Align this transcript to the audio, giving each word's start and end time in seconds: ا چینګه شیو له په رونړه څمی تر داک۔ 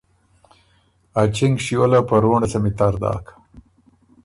ا 1.21 1.23
چینګه 1.35 1.61
شیو 1.65 1.83
له 1.91 1.99
په 2.09 2.15
رونړه 2.23 2.47
څمی 2.53 2.71
تر 2.77 2.93
داک۔ 3.01 3.25